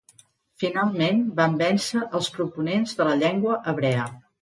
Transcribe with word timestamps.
Finalment 0.63 1.21
van 1.41 1.59
vèncer 1.61 2.03
els 2.21 2.33
proponents 2.41 3.01
de 3.03 3.11
la 3.13 3.17
llengua 3.25 3.63
hebrea. 3.75 4.13